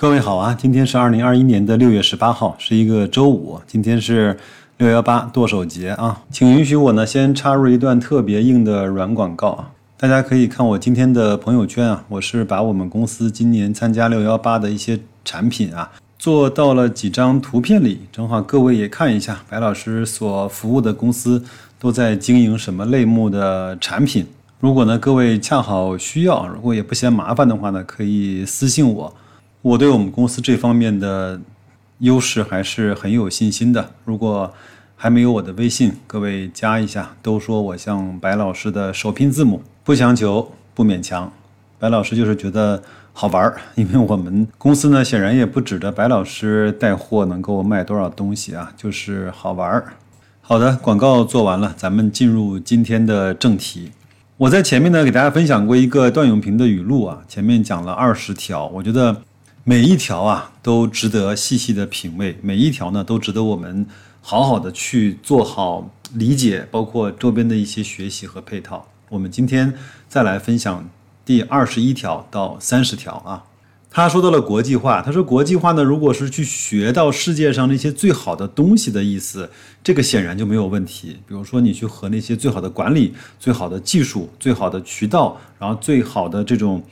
[0.00, 3.60] 各位好啊，今天是二零二一年的六月十八号，是一个周五。
[3.66, 4.34] 今天是
[4.78, 9.70] 六幺八剁手节啊，请允许我呢先插入一段特别硬的软广告啊。
[9.98, 21.44] 大家可以看我今天的朋友圈啊，我是把我们公司今年参加六幺八的一些产品啊，做到了几张图片里，正好各位也看一下白老师所服务的公司
[21.78, 24.26] 都在经营什么类目的产品。
[24.60, 29.14] 如果呢各位恰好需要，如果也不嫌麻烦的话呢，可以私信我。
[29.62, 31.38] 我对我们公司这方面的
[31.98, 33.90] 优势还是很有信心的。
[34.06, 34.50] 如果
[34.96, 37.14] 还没有我的微信，各位加一下。
[37.20, 41.30] 都说我像白老师的首拼字母，不强求，不勉强。
[41.78, 42.82] 白老师就是觉得
[43.12, 49.92] 好玩儿，因为我们公司呢，显然也不指着白老师带货能够卖多少东西啊，就是好玩儿。
[50.40, 53.92] 好的，广告做完了，咱们进入今天的正题。
[54.38, 59.20] 我在前面呢给大家分享过一个段永平的语录啊，前面讲了二十条，我觉得。
[59.62, 63.86] 每一条啊都值得细细的品味，每一条呢都值得我们
[64.22, 68.88] 好好的去做好理解，包括周边的一些学习和配套。
[69.10, 69.74] 我们今天
[70.08, 70.88] 再来分享
[71.26, 73.44] 第二十一条到三十条啊。
[73.90, 79.50] 他说到了国际化，他说国际化呢，如果是去学到世界上那些最好的东西的意思，
[79.84, 81.18] 这个显然就没有问题。
[81.26, 86.82] 比如说你去和那些最好的管理、最好的技术、最好的渠道，然后最好的这种。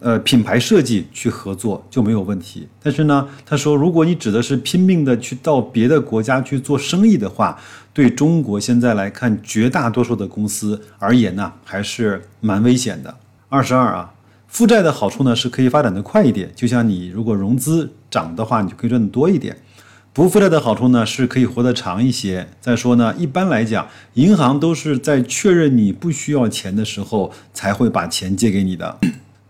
[0.00, 2.66] 呃，品牌设计去合作就没有问题。
[2.82, 7.58] 但是呢，他说，如果你指的是拼命的去到别的国家去做生意的话，
[7.92, 13.14] 对中国现在来看，绝大多数的公司而言呢，还是蛮危险的。
[13.50, 14.14] 二十二啊，
[14.48, 19.56] 负债的好处呢是可以发展的快一点，就像你如果融资涨的话，你就可以赚的多一点。
[20.12, 22.48] 不负债的好处呢是可以活得长一些。
[22.60, 28.98] 再说呢，一般来讲，银行都是在确认你不需要钱的时候才会把钱借给你的。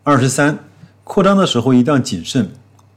[0.02, 0.58] 二十三，
[1.04, 2.48] 扩张的时候一定要谨慎。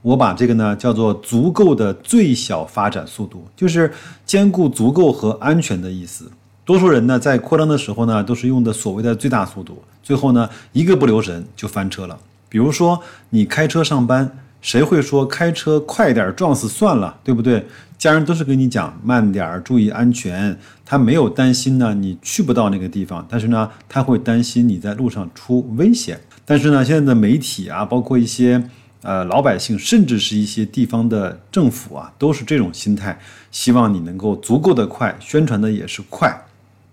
[0.01, 3.91] 我把这个呢叫做足够的最小发展速度，就是
[4.25, 6.31] 兼顾足够和安全的意思。
[6.63, 12.17] 多数人呢在扩张的时候呢都是用的所谓的最大速度，最后呢一个不留神就翻车了。
[12.47, 12.97] 比如说
[13.31, 17.65] 你开车上班，谁会说开车快点撞死算了，对不对？
[17.97, 20.57] 家人都是跟你讲慢点，注意安全。
[20.85, 26.17] 他没有担心呢你去不到那个地方，但是呢他会担心你在路上出危险。
[26.45, 28.61] 但是呢，现在的媒体啊，包括一些
[29.01, 33.17] 呃老百姓，甚至是一些地方的政府啊，都是这种心态，
[33.51, 36.45] 希望你能够足够的快，宣传的也是快，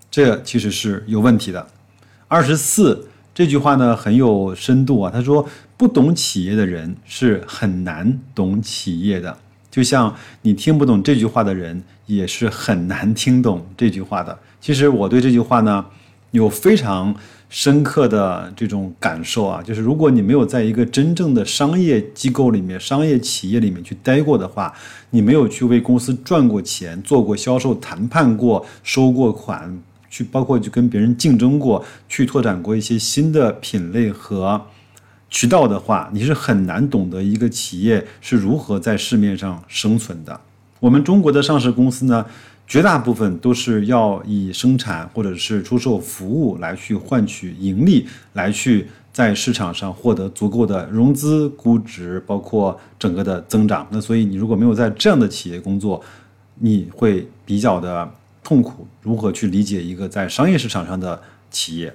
[0.09, 1.67] 这其实是有问题的。
[2.27, 5.45] 二十四这句话呢很有深度啊，他说
[5.75, 9.37] 不懂企业的人是很难懂企业的，
[9.69, 14.37] 就像你听不懂这句话的人也是很难听懂这句话的。
[14.61, 15.85] 其实我对这句话呢
[16.31, 17.15] 有非常。
[17.53, 24.73] 深刻的这种感受啊，就是如果你没有在一个真正的商业机构里面、商业企业里面去待过的话，
[25.09, 29.77] 你没有去为公司赚过钱、做过销售谈判过、收过款，
[30.09, 34.61] 去包括去跟别人竞争过、去拓展过一些新的品类和
[35.29, 40.39] 渠道的话，你是很难懂得一个企业是如何在市面上生存的。
[40.79, 42.25] 我们中国的上市公司呢？
[42.71, 53.85] 绝大部分都是要以生产或者是出售服务来去换取盈利，来去在市场上获得足够的融资估值，包括整个的增长。
[53.91, 56.01] 那所以你如果没有在这样的企业工作，
[56.59, 58.09] 你会比较的
[58.41, 58.87] 痛苦。
[59.01, 61.93] 如何去理解一个在商业市场上的企业？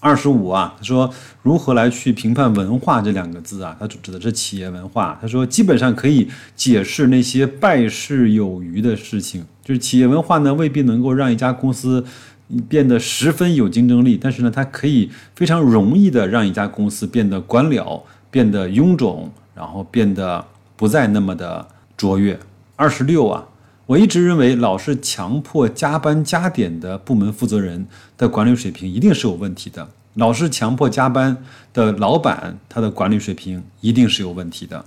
[0.00, 3.76] 二十五啊，他说如何来去评判文化这两个字啊？
[3.80, 5.18] 他指的是企业文化。
[5.20, 12.04] 他说基本上可以解释那些败事有余的事情，就是企业文化呢未必能够让一家公司
[12.68, 20.44] 变得十分有竞争力，但是呢它可以非常容易的让一家公司变得官僚、变得臃肿，然后变得
[20.76, 21.66] 不再那么的
[21.96, 22.38] 卓越。
[22.76, 23.44] 二十六啊。
[23.88, 27.86] 我一直认为，老是强迫加班加点的部门负责人
[28.18, 29.82] 的管理水平一定是有问题的；
[30.12, 31.34] 老是强迫加班
[31.72, 34.84] 的老板，他的管理水平一定是有问题的。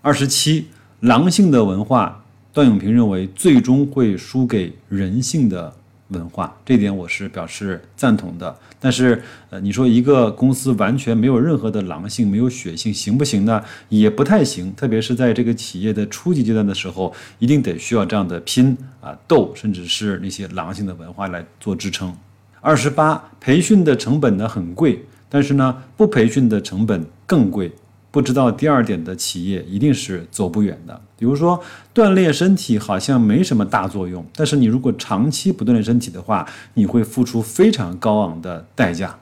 [0.00, 0.68] 二十七，
[1.00, 5.74] 狼性的文化，段永平认为最终会输给人性的。
[6.08, 13.62] 文化这点我是表示赞同的，但是呃，你说一个公司完全没有任何的狼性、没有血性，行不行呢？
[13.88, 14.72] 也不太行。
[14.74, 22.14] 特别是在这个企业的初级阶段的时候，一定得需要这样的拼啊斗，甚至是那些狼性的文化来做支撑。
[22.60, 27.72] 二十八，培训的成本呢很贵，但是呢不培训的成本更贵。
[28.14, 31.00] 不知道第二点的企业一定是走不远的。
[31.18, 31.60] 比如说，
[31.92, 39.18] 锻炼身体好像没什么大作用，但是你如果长期不锻炼身体的话，你会付出非常高昂的代价。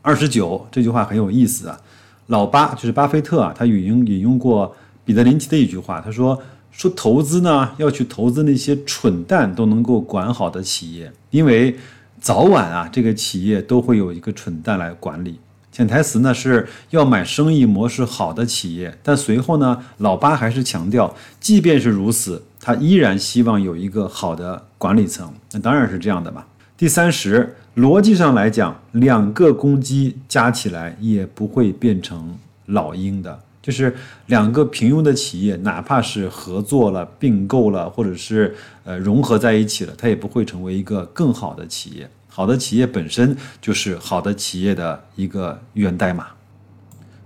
[0.00, 1.80] 二十九这句话很有意思啊，
[2.28, 6.40] 老巴就是巴菲特啊，他引用引用过彼得林奇的一句话，他说
[6.70, 11.76] ：“说投资呢，要去投资那些蠢蛋都能够管好的企业，因为
[12.20, 15.40] 早晚啊，这个企业都会有一个蠢蛋来管理。”
[15.76, 25.30] 潜台词呢是要买生意模式好的企业，但随后呢，老八还是强调，即便是如此，他依然希望有一个好的管理层。
[25.52, 26.42] 那当然是这样的嘛。
[26.78, 33.94] 第三十，逻辑上来讲，两个公鸡加起来也不会变成老鹰的，就是
[34.28, 42.08] 两个平庸的企业，哪怕是合作了、并购了，或者是呃融合在一起了，它也不会成为一个更好的企业。
[42.36, 46.26] 好的企业本身就是好的企业的一个源代码，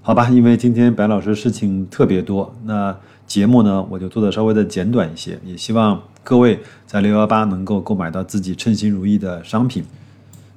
[0.03, 0.29] 好吧？
[0.29, 2.97] 因为今天白老师事情特别多，那
[3.27, 9.83] 节目呢我就做的稍微的简短一些，也希望各位在六幺八能够购买到自己称心如意的商品，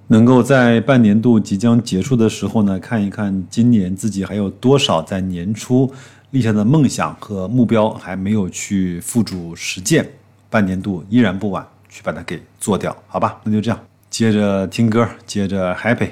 [0.06, 5.92] 能够在半年度即将结束的时候呢，看一看今年自己还有多少在年初
[6.30, 10.08] 立下的梦想和目标还没有去付诸实践，
[10.52, 13.42] 半年度依然不晚，去把它给做掉，好吧？
[13.44, 13.80] 那就这样。
[14.14, 16.12] 接着听歌，接着 happy。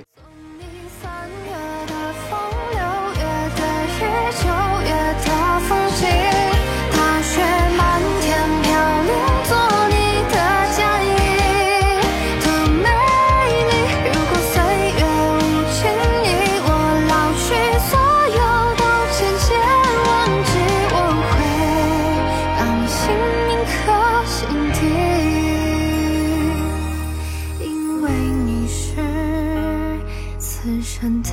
[30.63, 31.29] 此生的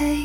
[0.00, 0.23] 唯一。